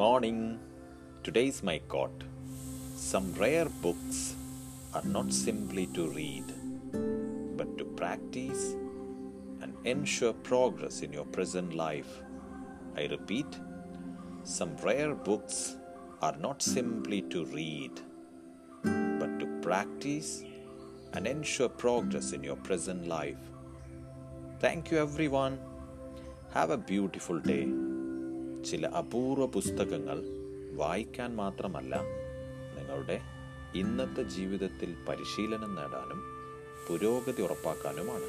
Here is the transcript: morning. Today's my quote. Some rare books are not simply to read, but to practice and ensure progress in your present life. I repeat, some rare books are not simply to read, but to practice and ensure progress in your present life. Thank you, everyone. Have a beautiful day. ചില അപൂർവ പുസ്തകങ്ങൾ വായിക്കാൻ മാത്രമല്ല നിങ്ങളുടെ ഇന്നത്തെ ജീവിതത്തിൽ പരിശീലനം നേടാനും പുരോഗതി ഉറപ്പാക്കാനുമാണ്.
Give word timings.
morning. 0.00 0.58
Today's 1.22 1.62
my 1.62 1.76
quote. 1.86 2.22
Some 2.96 3.34
rare 3.34 3.68
books 3.82 4.34
are 4.94 5.04
not 5.04 5.30
simply 5.30 5.88
to 5.88 6.08
read, 6.12 6.46
but 7.58 7.76
to 7.76 7.84
practice 7.84 8.76
and 9.60 9.74
ensure 9.84 10.32
progress 10.32 11.02
in 11.02 11.12
your 11.12 11.26
present 11.26 11.74
life. 11.74 12.22
I 12.96 13.08
repeat, 13.08 13.60
some 14.42 14.74
rare 14.78 15.14
books 15.14 15.76
are 16.22 16.36
not 16.38 16.62
simply 16.62 17.20
to 17.34 17.44
read, 17.44 18.00
but 18.82 19.38
to 19.38 19.46
practice 19.60 20.44
and 21.12 21.26
ensure 21.26 21.68
progress 21.68 22.32
in 22.32 22.42
your 22.42 22.56
present 22.56 23.06
life. 23.06 23.52
Thank 24.60 24.90
you, 24.90 24.96
everyone. 24.96 25.58
Have 26.54 26.70
a 26.70 26.78
beautiful 26.78 27.38
day. 27.38 27.89
ചില 28.64 28.86
അപൂർവ 28.86 29.46
പുസ്തകങ്ങൾ 29.46 30.18
വായിക്കാൻ 30.74 31.36
മാത്രമല്ല 31.36 31.94
നിങ്ങളുടെ 32.76 33.20
ഇന്നത്തെ 33.74 34.22
ജീവിതത്തിൽ 34.22 34.94
പരിശീലനം 35.08 35.74
നേടാനും 35.74 36.20
പുരോഗതി 36.88 37.42
ഉറപ്പാക്കാനുമാണ്. 37.42 38.28